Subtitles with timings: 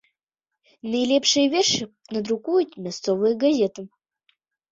[0.93, 1.85] Найлепшыя вершы
[2.17, 3.81] надрукуюць мясцовыя газеты.